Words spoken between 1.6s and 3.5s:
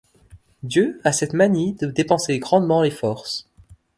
de dépenser grandement les forces.